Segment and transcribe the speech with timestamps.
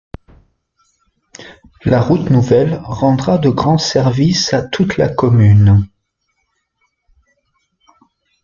[1.85, 5.85] La route nouvelle rendra de grands services à toute la commune...